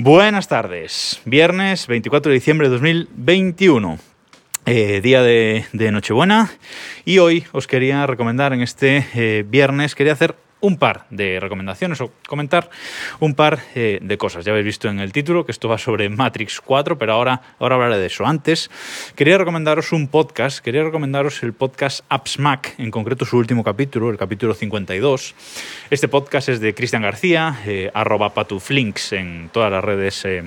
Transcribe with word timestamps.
Buenas 0.00 0.46
tardes, 0.46 1.20
viernes 1.24 1.88
24 1.88 2.30
de 2.30 2.34
diciembre 2.34 2.68
de 2.68 2.74
2021. 2.74 3.98
Eh, 4.64 5.00
día 5.00 5.22
de, 5.22 5.64
Nochebuena 5.72 6.52
y 7.04 7.18
hoy 7.18 7.46
os 7.50 7.66
quería 7.66 8.06
recomendar 8.06 8.52
en 8.52 8.62
este 8.62 9.04
eh, 9.16 9.44
viernes, 9.44 9.96
quería 9.96 10.12
hacer 10.12 10.36
un 10.60 10.76
par 10.76 11.06
de 11.10 11.38
recomendaciones 11.40 12.00
o 12.00 12.10
comentar 12.26 12.70
un 13.20 13.34
par 13.34 13.60
eh, 13.74 13.98
de 14.02 14.18
cosas. 14.18 14.44
Ya 14.44 14.52
habéis 14.52 14.66
visto 14.66 14.88
en 14.88 15.00
el 15.00 15.12
título 15.12 15.46
que 15.46 15.52
esto 15.52 15.68
va 15.68 15.78
sobre 15.78 16.08
Matrix 16.08 16.60
4, 16.60 16.98
pero 16.98 17.12
ahora, 17.12 17.42
ahora 17.58 17.76
hablaré 17.76 17.98
de 17.98 18.06
eso. 18.06 18.26
Antes, 18.26 18.70
quería 19.14 19.38
recomendaros 19.38 19.92
un 19.92 20.08
podcast, 20.08 20.58
quería 20.60 20.82
recomendaros 20.82 21.42
el 21.42 21.52
podcast 21.52 22.04
AppsMac, 22.08 22.78
en 22.78 22.90
concreto 22.90 23.24
su 23.24 23.36
último 23.36 23.62
capítulo, 23.62 24.10
el 24.10 24.18
capítulo 24.18 24.54
52. 24.54 25.34
Este 25.90 26.08
podcast 26.08 26.48
es 26.48 26.60
de 26.60 26.74
Cristian 26.74 27.02
García, 27.02 27.60
eh, 27.66 27.90
arroba 27.94 28.34
patuflinks 28.34 29.12
en 29.12 29.50
todas 29.52 29.70
las 29.70 29.84
redes. 29.84 30.24
Eh, 30.24 30.44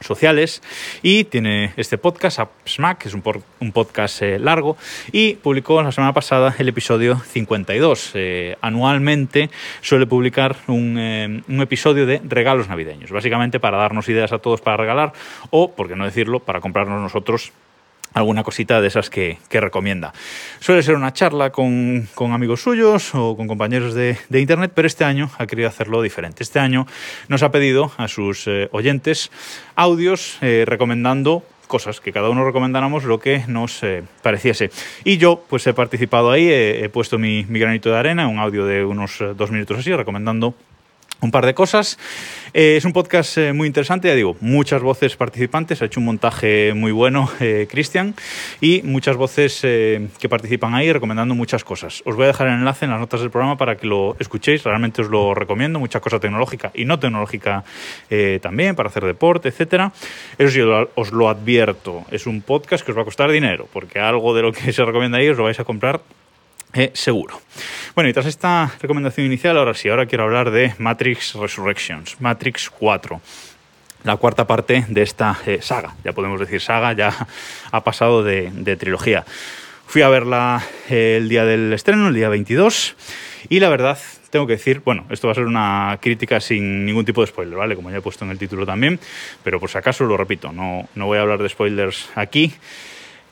sociales 0.00 0.62
y 1.02 1.24
tiene 1.24 1.72
este 1.76 1.98
podcast, 1.98 2.40
Smack, 2.66 2.98
que 2.98 3.08
es 3.08 3.14
un, 3.14 3.22
un 3.60 3.72
podcast 3.72 4.22
eh, 4.22 4.38
largo, 4.38 4.76
y 5.12 5.34
publicó 5.34 5.82
la 5.82 5.92
semana 5.92 6.12
pasada 6.12 6.54
el 6.58 6.68
episodio 6.68 7.18
52. 7.18 8.12
Eh, 8.14 8.56
anualmente 8.60 9.50
suele 9.80 10.06
publicar 10.06 10.56
un, 10.66 10.96
eh, 10.98 11.42
un, 11.48 11.60
episodio 11.60 12.06
de 12.06 12.20
regalos 12.24 12.68
navideños, 12.68 13.10
básicamente 13.10 13.60
para 13.60 13.78
darnos 13.78 14.08
ideas 14.08 14.32
a 14.32 14.38
todos 14.38 14.60
para 14.60 14.76
regalar 14.76 15.12
o, 15.50 15.72
por 15.72 15.88
qué 15.88 15.96
no 15.96 16.04
decirlo, 16.04 16.40
para 16.40 16.60
comprarnos 16.60 17.00
nosotros 17.00 17.52
alguna 18.14 18.42
cosita 18.42 18.80
de 18.80 18.88
esas 18.88 19.10
que, 19.10 19.38
recomienda. 19.50 20.12
Suele 20.60 20.82
ser 20.82 20.94
una 20.94 21.12
charla 21.12 21.50
con, 21.50 22.08
amigos 22.18 22.62
suyos 22.62 23.14
o 23.14 23.36
con 23.36 23.46
compañeros 23.46 23.94
de, 23.94 24.16
Internet, 24.30 24.72
pero 24.74 24.86
este 24.86 25.04
año 25.04 25.30
ha 25.38 25.46
querido 25.46 25.68
hacerlo 25.68 26.02
diferente. 26.02 26.42
Este 26.42 26.58
año 26.58 26.86
nos 27.28 27.42
ha 27.42 27.50
pedido 27.50 27.92
a 27.96 28.08
sus 28.08 28.46
eh, 28.46 28.68
oyentes 28.72 29.30
audios 29.76 30.38
eh, 30.40 30.64
recomendando 30.66 31.44
cosas, 31.66 32.00
que 32.00 32.12
cada 32.12 32.30
uno 32.30 32.44
recomendáramos 32.44 33.04
lo 33.04 33.20
que 33.20 33.44
nos 33.46 33.82
eh, 33.84 34.02
pareciese. 34.22 34.70
Y 35.04 35.18
yo 35.18 35.44
pues 35.48 35.66
he 35.66 35.74
participado 35.74 36.30
ahí, 36.32 36.48
he, 36.50 36.88
puesto 36.88 37.16
mi, 37.18 37.44
mi, 37.48 37.60
granito 37.60 37.90
de 37.90 37.96
arena, 37.96 38.26
un 38.26 38.40
audio 38.40 38.66
de 38.66 38.84
unos 38.84 39.22
dos 39.36 39.50
minutos 39.52 39.78
así, 39.78 39.94
recomendando 39.94 40.54
un 41.20 41.30
par 41.30 41.46
de 41.46 41.54
cosas. 41.54 41.98
Eh, 42.52 42.76
es 42.76 42.84
un 42.84 42.92
podcast 42.92 43.38
eh, 43.38 43.52
muy 43.52 43.66
interesante, 43.66 44.08
ya 44.08 44.14
digo, 44.14 44.36
muchas 44.40 44.82
voces 44.82 45.16
participantes, 45.16 45.82
ha 45.82 45.84
hecho 45.84 46.00
un 46.00 46.06
montaje 46.06 46.74
muy 46.74 46.92
bueno 46.92 47.30
eh, 47.40 47.68
Cristian 47.70 48.14
y 48.60 48.82
muchas 48.82 49.16
voces 49.16 49.60
que 49.60 50.28
participan 50.28 50.74
ahí 50.74 50.92
recomendando 50.92 51.34
muchas 51.34 51.64
cosas. 51.64 52.02
Os 52.04 52.16
voy 52.16 52.24
a 52.24 52.28
dejar 52.28 52.48
el 52.48 52.54
enlace 52.54 52.86
en 52.86 52.90
las 52.90 53.00
notas 53.00 53.20
del 53.20 53.30
programa 53.30 53.56
para 53.56 53.76
que 53.76 53.86
lo 53.86 54.16
escuchéis, 54.18 54.64
realmente 54.64 55.02
os 55.02 55.08
lo 55.08 55.34
recomiendo, 55.34 55.78
mucha 55.78 56.00
cosa 56.00 56.18
tecnológica 56.18 56.70
y 56.74 56.84
no 56.84 56.98
tecnológica 56.98 57.64
también, 58.40 58.74
para 58.74 58.88
hacer 58.88 59.04
deporte, 59.04 59.48
etcétera. 59.48 59.92
Eso 60.38 60.50
sí, 60.50 60.60
os 60.94 61.12
lo 61.12 61.28
advierto, 61.28 62.04
es 62.10 62.26
un 62.26 62.42
podcast 62.42 62.84
que 62.84 62.92
os 62.92 62.98
va 62.98 63.02
a 63.02 63.04
costar 63.04 63.30
dinero, 63.30 63.68
porque 63.72 63.98
algo 64.00 64.34
de 64.34 64.42
lo 64.42 64.52
que 64.52 64.72
se 64.72 64.84
recomienda 64.84 65.18
ahí 65.18 65.28
os 65.28 65.36
lo 65.36 65.44
vais 65.44 65.60
a 65.60 65.64
comprar 65.64 66.00
eh, 66.72 66.90
seguro. 66.94 67.40
Bueno, 67.94 68.10
y 68.10 68.12
tras 68.12 68.26
esta 68.26 68.72
recomendación 68.80 69.26
inicial, 69.26 69.56
ahora 69.56 69.74
sí, 69.74 69.88
ahora 69.88 70.06
quiero 70.06 70.24
hablar 70.24 70.50
de 70.50 70.74
Matrix 70.78 71.34
Resurrections, 71.34 72.20
Matrix 72.20 72.70
4 72.70 73.20
la 74.04 74.16
cuarta 74.16 74.46
parte 74.46 74.84
de 74.88 75.02
esta 75.02 75.38
eh, 75.46 75.58
saga. 75.60 75.94
Ya 76.04 76.12
podemos 76.12 76.40
decir 76.40 76.60
saga, 76.60 76.92
ya 76.92 77.14
ha 77.70 77.84
pasado 77.84 78.22
de, 78.22 78.76
trilogía. 78.78 79.24
Fui 79.86 80.02
a 80.02 80.08
verla 80.08 80.62
eh, 80.88 81.16
el 81.18 81.28
día 81.28 81.44
del 81.44 81.72
estreno, 81.72 82.08
el 82.08 82.14
día 82.14 82.28
22, 82.28 82.96
y 83.48 83.60
la 83.60 83.68
verdad, 83.68 83.98
tengo 84.30 84.46
que 84.46 84.54
decir, 84.54 84.82
bueno, 84.84 85.04
esto 85.10 85.26
va 85.26 85.32
a 85.32 85.34
ser 85.34 85.44
una 85.44 85.98
crítica 86.00 86.40
sin 86.40 86.86
ningún 86.86 87.04
tipo 87.04 87.20
de 87.20 87.26
spoiler, 87.26 87.56
¿vale? 87.56 87.74
Como 87.74 87.90
ya 87.90 87.96
he 87.96 88.00
puesto 88.00 88.24
en 88.24 88.30
el 88.30 88.38
título 88.38 88.64
también, 88.64 89.00
pero 89.42 89.58
por 89.58 89.68
si 89.68 89.78
acaso 89.78 90.04
lo 90.04 90.16
repito, 90.16 90.52
no, 90.52 90.88
no 90.94 91.06
voy 91.06 91.18
a 91.18 91.22
hablar 91.22 91.42
de 91.42 91.48
spoilers 91.48 92.08
aquí. 92.14 92.54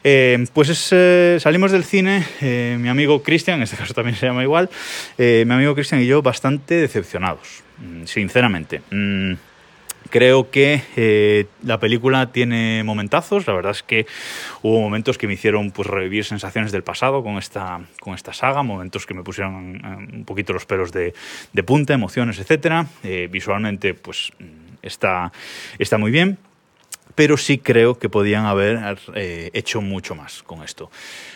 Eh, 0.05 0.47
pues 0.53 0.89
eh, 0.93 1.39
salimos 1.41 1.73
del 1.73 1.85
cine, 1.85 2.25
eh, 2.41 2.77
mi 2.79 2.89
amigo 2.89 3.23
Cristian, 3.23 3.57
en 3.59 3.65
este 3.65 3.77
caso 3.77 3.95
también 3.95 4.17
se 4.17 4.27
llama 4.27 4.43
igual, 4.43 4.71
mi 5.19 5.53
amigo 5.53 5.75
Cristian 5.75 6.01
y 6.01 6.07
yo 6.07 6.23
bastante 6.23 6.75
decepcionados, 6.75 7.63
mm, 7.79 8.05
sinceramente. 8.05 8.81
Mm, 8.91 9.35
creo 10.11 10.51
que 10.51 11.47
la 11.65 11.81
película 11.81 12.31
tiene 12.33 12.83
momentazos, 12.85 13.47
la 13.47 13.55
verdad 13.55 13.73
es 13.73 13.83
que 13.83 14.07
hubo 14.63 14.81
momentos 14.81 15.19
que 15.19 15.27
me 15.27 15.35
hicieron 15.35 15.73
pues, 15.73 15.89
revivir 15.89 16.25
sensaciones 16.25 16.73
del 16.73 16.83
pasado 16.85 17.23
con 17.23 17.37
esta, 17.37 17.81
con 18.01 18.15
esta 18.15 18.33
saga, 18.33 18.63
momentos 18.63 19.05
que 19.05 19.15
me 19.15 19.23
pusieron 19.23 19.55
un 20.15 20.25
poquito 20.25 20.53
los 20.53 20.65
pelos 20.65 20.93
de, 20.93 21.13
de 21.53 21.63
punta, 21.65 21.93
emociones, 21.93 22.39
etc. 22.39 22.87
visualmente 23.31 23.95
pues 23.95 24.33
mm, 24.39 24.79
está, 24.83 25.33
está 25.79 25.99
muy 25.99 26.13
bien 26.13 26.39
pero 27.19 27.37
sí 27.37 27.59
creo 27.59 27.99
que 27.99 28.09
podían 28.09 28.45
haber 28.45 28.97
eh, 29.17 29.51
hecho 29.53 29.81
mucho 29.81 30.15
más 30.15 30.45
con 30.45 30.63
esto. 30.63 30.89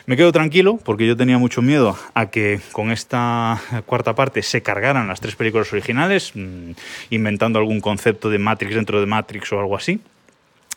Me 0.07 0.17
quedo 0.17 0.31
tranquilo 0.31 0.79
porque 0.85 1.09
yo 1.09 1.17
tenía 1.17 1.39
mucho 1.39 1.61
miedo 1.61 1.99
a 2.15 2.31
que 2.31 2.61
con 2.71 2.93
esta 2.93 3.61
cuarta 3.85 4.15
parte 4.15 4.45
se 4.45 4.63
cargaran 4.63 5.09
las 5.09 5.21
tres 5.21 5.35
películas 5.35 5.73
originales, 5.73 6.37
mm, 6.37 6.71
inventando 7.11 7.59
algún 7.59 7.81
concepto 7.81 8.31
de 8.31 8.39
Matrix 8.39 8.77
dentro 8.77 9.01
de 9.01 9.07
Matrix 9.07 9.53
o 9.53 9.59
algo 9.59 9.75
así. 9.75 9.99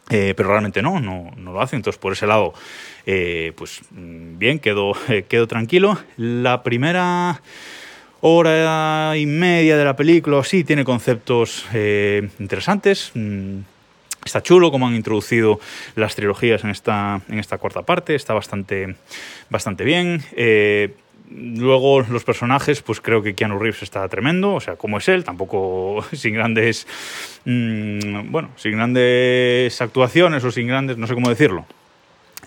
Eh, 0.10 0.34
pero 0.36 0.50
realmente 0.50 0.82
no, 0.82 1.00
no, 1.00 1.32
lo 1.38 1.62
hacen. 1.62 1.78
Entonces, 1.78 2.00
por 2.00 2.14
ese 2.14 2.26
lado, 2.26 2.56
eh, 3.06 3.54
pues 3.56 3.82
mm, 3.92 4.40
bien, 4.40 4.58
quedo, 4.58 4.94
quedo 5.30 5.46
tranquilo. 5.46 6.00
La 6.18 6.64
primera 6.64 7.44
hora 8.22 9.16
y 9.16 9.28
media 9.28 9.78
de 9.78 9.86
la 9.86 9.96
película 9.96 10.44
sí 10.44 10.64
tiene 10.64 10.84
conceptos 10.84 11.64
interesantes. 12.40 13.12
Mm, 13.14 13.75
Está 14.26 14.42
chulo 14.42 14.72
como 14.72 14.88
han 14.88 14.96
introducido 14.96 15.60
las 15.96 16.16
trilogías 16.16 16.64
en 16.64 16.72
esta, 16.72 17.22
en 17.30 17.38
esta 17.38 17.60
cuarta 17.60 17.84
parte, 17.84 18.16
está 18.16 18.34
bastante, 18.34 18.96
bastante 19.52 19.84
bien. 19.84 20.24
Eh, 20.36 20.96
luego 21.30 22.02
los 22.02 22.24
personajes, 22.24 22.82
pues 22.82 23.02
creo 23.02 23.22
que 23.22 23.36
Keanu 23.36 23.60
Reeves 23.60 23.84
está 23.84 24.08
tremendo, 24.10 24.56
o 24.56 24.60
sea, 24.60 24.78
como 24.78 24.98
es 24.98 25.08
él, 25.10 25.24
tampoco 25.24 26.04
sin 26.12 26.34
grandes, 26.34 26.88
mm, 27.46 28.32
bueno, 28.32 28.50
sin 28.56 28.72
grandes 28.72 29.80
actuaciones 29.80 30.44
o 30.44 30.50
sin 30.50 30.68
grandes, 30.68 30.98
no 30.98 31.06
sé 31.06 31.14
cómo 31.14 31.30
decirlo. 31.30 31.68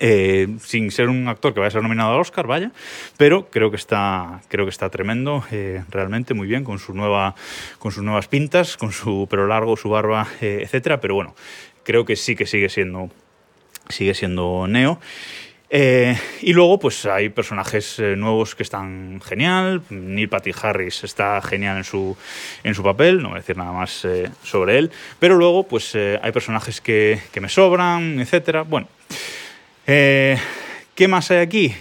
Eh, 0.00 0.48
sin 0.60 0.90
ser 0.92 1.08
un 1.08 1.26
actor 1.26 1.52
que 1.52 1.60
vaya 1.60 1.68
a 1.68 1.72
ser 1.72 1.82
nominado 1.82 2.14
al 2.14 2.20
Oscar, 2.20 2.46
vaya, 2.46 2.70
pero 3.16 3.48
creo 3.50 3.70
que 3.70 3.76
está, 3.76 4.40
creo 4.48 4.64
que 4.64 4.70
está 4.70 4.90
tremendo, 4.90 5.44
eh, 5.50 5.82
realmente 5.90 6.34
muy 6.34 6.46
bien, 6.46 6.62
con 6.62 6.78
su 6.78 6.94
nueva, 6.94 7.34
con 7.78 7.90
sus 7.90 8.04
nuevas 8.04 8.28
pintas, 8.28 8.76
con 8.76 8.92
su 8.92 9.26
pelo 9.28 9.46
largo, 9.46 9.76
su 9.76 9.88
barba, 9.88 10.28
etcétera. 10.40 11.00
Pero 11.00 11.16
bueno, 11.16 11.34
creo 11.88 12.04
que 12.04 12.16
sí 12.16 12.36
que 12.36 12.44
sigue 12.44 12.68
siendo, 12.68 13.08
sigue 13.88 14.12
siendo 14.12 14.66
Neo. 14.68 15.00
Eh, 15.70 16.14
y 16.42 16.52
luego, 16.52 16.78
pues 16.78 17.06
hay 17.06 17.30
personajes 17.30 17.98
eh, 17.98 18.14
nuevos 18.14 18.54
que 18.54 18.62
están 18.62 19.22
genial. 19.22 19.80
Neil 19.88 20.28
Patrick 20.28 20.62
Harris 20.62 21.02
está 21.04 21.40
genial 21.40 21.78
en 21.78 21.84
su, 21.84 22.14
en 22.62 22.74
su 22.74 22.82
papel, 22.82 23.22
no 23.22 23.30
voy 23.30 23.38
a 23.38 23.40
decir 23.40 23.56
nada 23.56 23.72
más 23.72 24.04
eh, 24.04 24.30
sobre 24.42 24.76
él. 24.76 24.90
Pero 25.18 25.36
luego, 25.36 25.66
pues 25.66 25.94
hay 25.94 26.30
personajes 26.30 26.82
que, 26.82 27.22
que, 27.32 27.40
me 27.40 27.48
sobran, 27.48 28.20
etcétera. 28.20 28.64
Bueno. 28.64 28.86
¿Qué 30.98 31.06
más 31.06 31.30
hay 31.30 31.38
aquí? 31.38 31.72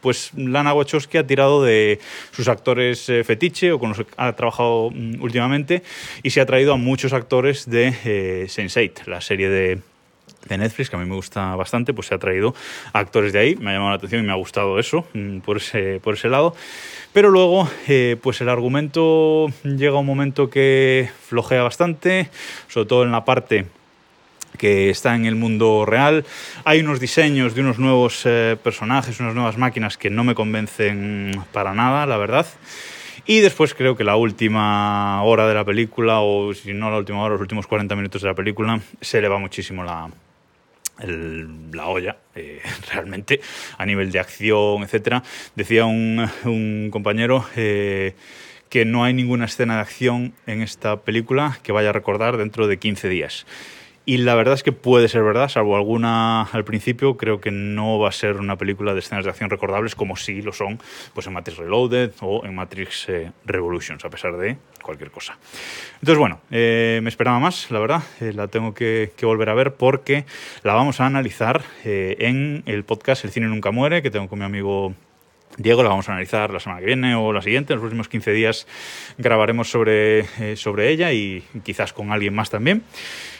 pues 0.00 0.30
Lana 0.34 0.72
Wachowski 0.72 1.18
ha 1.18 1.26
tirado 1.26 1.62
de 1.62 2.00
sus 2.30 2.48
actores 2.48 3.04
fetiche 3.24 3.72
o 3.72 3.78
con 3.78 3.90
los 3.90 3.98
que 3.98 4.06
ha 4.16 4.32
trabajado 4.32 4.90
mm, 4.90 5.20
últimamente 5.20 5.82
y 6.22 6.30
se 6.30 6.40
ha 6.40 6.46
traído 6.46 6.72
a 6.72 6.78
muchos 6.78 7.12
actores 7.12 7.68
de 7.68 7.92
Sense8, 8.48 9.04
la 9.04 9.20
serie 9.20 9.50
de, 9.50 9.80
de 10.48 10.56
Netflix, 10.56 10.88
que 10.88 10.96
a 10.96 10.98
mí 10.98 11.04
me 11.04 11.14
gusta 11.14 11.56
bastante, 11.56 11.92
pues 11.92 12.06
se 12.06 12.14
ha 12.14 12.18
traído 12.18 12.54
actores 12.94 13.34
de 13.34 13.38
ahí, 13.38 13.56
me 13.56 13.68
ha 13.68 13.74
llamado 13.74 13.90
la 13.90 13.96
atención 13.96 14.24
y 14.24 14.26
me 14.26 14.32
ha 14.32 14.36
gustado 14.36 14.78
eso, 14.78 15.06
mm, 15.12 15.40
por 15.40 15.58
ese, 15.58 16.00
por 16.02 16.14
ese 16.14 16.30
lado. 16.30 16.56
Pero 17.12 17.28
luego, 17.28 17.68
eh, 17.86 18.16
pues 18.22 18.40
el 18.40 18.48
argumento 18.48 19.48
llega 19.62 19.96
a 19.96 20.00
un 20.00 20.06
momento 20.06 20.48
que 20.48 21.10
flojea 21.28 21.62
bastante, 21.64 22.30
sobre 22.68 22.86
todo 22.86 23.02
en 23.02 23.12
la 23.12 23.26
parte 23.26 23.66
que 24.58 24.90
está 24.90 25.14
en 25.14 25.24
el 25.24 25.36
mundo 25.36 25.86
real. 25.86 26.26
Hay 26.64 26.80
unos 26.80 27.00
diseños 27.00 27.54
de 27.54 27.62
unos 27.62 27.78
nuevos 27.78 28.22
eh, 28.26 28.56
personajes, 28.62 29.20
unas 29.20 29.34
nuevas 29.34 29.56
máquinas 29.56 29.96
que 29.96 30.10
no 30.10 30.24
me 30.24 30.34
convencen 30.34 31.32
para 31.52 31.72
nada, 31.72 32.04
la 32.04 32.18
verdad. 32.18 32.46
Y 33.24 33.40
después 33.40 33.74
creo 33.74 33.96
que 33.96 34.04
la 34.04 34.16
última 34.16 35.22
hora 35.22 35.46
de 35.46 35.54
la 35.54 35.64
película, 35.64 36.20
o 36.20 36.52
si 36.54 36.72
no 36.72 36.90
la 36.90 36.96
última 36.96 37.22
hora, 37.22 37.34
los 37.34 37.40
últimos 37.40 37.66
40 37.66 37.94
minutos 37.94 38.22
de 38.22 38.28
la 38.28 38.34
película, 38.34 38.80
se 39.00 39.18
eleva 39.18 39.38
muchísimo 39.38 39.84
la, 39.84 40.10
la 41.06 41.86
olla, 41.86 42.16
eh, 42.34 42.62
realmente, 42.92 43.40
a 43.76 43.86
nivel 43.86 44.10
de 44.10 44.18
acción, 44.18 44.82
etc. 44.82 45.22
Decía 45.54 45.84
un, 45.84 46.88
compañero 46.90 47.44
eh, 47.56 48.14
que 48.68 48.84
no 48.84 49.04
hay 49.04 49.14
ninguna 49.14 49.44
escena 49.44 49.76
de 49.76 49.80
acción 49.82 50.34
en 50.46 50.62
esta 50.62 51.02
película 51.02 51.58
que 51.62 51.72
vaya 51.72 51.90
a 51.90 51.92
recordar 51.92 52.36
dentro 52.36 52.66
de 52.66 52.78
15 52.78 53.08
días. 53.08 53.46
Y 54.08 54.16
la 54.16 54.34
verdad 54.34 54.54
es 54.54 54.62
que 54.62 54.72
puede 54.72 55.06
ser 55.08 55.22
verdad, 55.22 55.50
salvo 55.50 55.76
alguna 55.76 56.44
al 56.44 56.64
principio, 56.64 57.18
creo 57.18 57.42
que 57.42 57.50
no 57.50 57.98
va 57.98 58.08
a 58.08 58.12
ser 58.12 58.36
una 58.36 58.56
película 58.56 58.94
de 58.94 59.00
escenas 59.00 59.26
de 59.26 59.30
acción 59.30 59.50
recordables 59.50 59.94
como 59.94 60.16
sí 60.16 60.40
lo 60.40 60.54
son 60.54 60.80
pues 61.12 61.26
en 61.26 61.34
Matrix 61.34 61.58
Reloaded 61.58 62.12
o 62.22 62.42
en 62.46 62.54
Matrix 62.54 63.06
eh, 63.10 63.32
Revolutions, 63.44 64.02
a 64.06 64.08
pesar 64.08 64.38
de 64.38 64.56
cualquier 64.80 65.10
cosa. 65.10 65.36
Entonces, 65.96 66.18
bueno, 66.18 66.40
eh, 66.50 67.00
me 67.02 67.10
esperaba 67.10 67.38
más, 67.38 67.70
la 67.70 67.80
verdad, 67.80 68.02
eh, 68.22 68.32
la 68.32 68.48
tengo 68.48 68.72
que, 68.72 69.12
que, 69.14 69.26
volver 69.26 69.50
a 69.50 69.54
ver 69.54 69.74
porque 69.74 70.24
la 70.62 70.72
vamos 70.72 71.02
a 71.02 71.04
analizar 71.04 71.62
en 71.84 72.62
el 72.64 72.84
podcast 72.84 73.26
El 73.26 73.30
cine 73.30 73.46
nunca 73.48 73.72
muere, 73.72 74.00
que 74.00 74.10
tengo 74.10 74.26
con 74.26 74.38
mi 74.38 74.46
amigo 74.46 74.94
Diego, 75.58 75.82
la 75.82 75.88
vamos 75.88 76.08
a 76.08 76.12
analizar 76.12 76.52
la 76.52 76.60
semana 76.60 76.80
que 76.80 76.86
viene 76.86 77.16
o 77.16 77.32
la 77.32 77.42
siguiente. 77.42 77.72
En 77.72 77.78
los 77.78 77.82
próximos 77.82 78.08
15 78.08 78.32
días 78.32 78.66
grabaremos 79.18 79.68
sobre, 79.68 80.20
eh, 80.40 80.54
sobre 80.56 80.90
ella 80.90 81.12
y 81.12 81.42
quizás 81.64 81.92
con 81.92 82.12
alguien 82.12 82.32
más 82.32 82.48
también. 82.48 82.84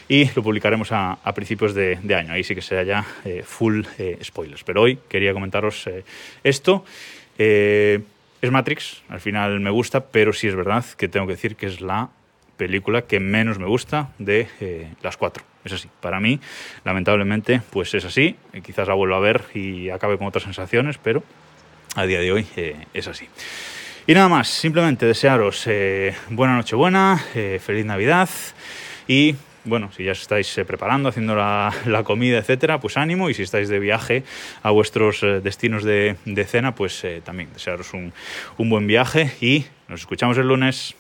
Y 0.09 0.29
lo 0.35 0.43
publicaremos 0.43 0.91
a, 0.91 1.13
a 1.23 1.33
principios 1.33 1.75
de, 1.75 1.97
de, 2.03 2.15
año. 2.17 2.33
Ahí 2.33 2.43
sí 2.43 2.57
que 2.57 2.61
sea 2.61 2.83
ya 2.83 3.07
eh, 3.25 3.45
full 3.47 3.85
eh, 3.99 4.19
spoilers. 4.23 4.65
Pero 4.65 4.83
hoy 4.83 4.99
quería 5.09 5.33
comentaros 5.33 5.87
eh, 5.87 6.05
esto. 6.43 6.85
Eh, 7.39 8.01
es 8.43 8.51
Matrix, 8.51 9.03
al 9.09 9.21
final 9.21 9.61
me 9.61 9.71
gusta, 9.71 10.07
pero 10.07 10.33
sí 10.33 10.49
es 10.49 10.57
verdad 10.57 10.85
que 10.97 11.09
tengo 11.09 11.27
que 11.27 11.35
decir 11.35 11.55
que 11.55 11.67
es 11.67 11.81
la 11.81 12.11
película 12.57 13.03
que 13.03 13.21
menos 13.21 13.59
me 13.59 13.67
gusta 13.67 14.11
de 14.19 14.49
eh, 14.61 14.93
las 15.03 15.17
cuatro. 15.17 15.45
Es 15.65 15.73
así. 15.73 15.89
Para 16.01 16.19
mí, 16.21 16.41
lamentablemente, 16.85 17.63
pues 17.71 17.95
es 17.95 18.05
así. 18.05 18.37
quizás 18.65 18.89
la 18.89 18.95
vuelva 18.95 19.17
a 19.17 19.21
ver 19.21 19.45
y 19.55 19.91
acabe 19.91 20.19
con 20.19 20.27
otras 20.27 20.45
sensaciones, 20.45 20.99
pero 20.99 21.23
a 21.99 22.07
día 22.07 22.21
de 22.21 22.31
hoy 22.31 22.47
eh, 22.57 22.77
es 22.95 23.09
así. 23.09 23.27
Y 24.07 24.15
nada 24.15 24.29
más, 24.29 24.49
simplemente 24.49 25.05
desearos 25.05 25.65
eh, 25.67 26.15
buena 26.31 26.57
noche 26.57 26.77
buena, 26.77 27.23
eh, 27.35 27.61
feliz 27.63 27.85
Navidad 27.85 28.29
y 29.09 29.35
bueno, 29.65 29.91
si 29.95 30.05
ya 30.05 30.13
estáis 30.13 30.57
eh, 30.57 30.65
preparando, 30.65 31.09
haciendo 31.09 31.35
la, 31.35 31.75
la, 31.87 32.05
comida, 32.05 32.39
etcétera, 32.39 32.81
pues 32.81 32.97
ánimo. 32.97 33.29
Y 33.29 33.35
si 33.35 33.43
estáis 33.43 33.69
de 33.69 33.81
viaje 33.81 34.23
a 34.63 34.71
vuestros 34.71 35.21
destinos 35.43 35.85
de, 35.85 36.17
de, 36.25 36.45
cena, 36.45 36.75
pues 36.75 37.05
también 37.25 37.53
desearos 37.53 37.93
un, 37.93 38.13
un 38.57 38.71
buen 38.71 38.87
viaje 38.87 39.33
y 39.41 39.67
nos 39.89 40.01
escuchamos 40.01 40.39
el 40.39 40.47
lunes. 40.47 40.95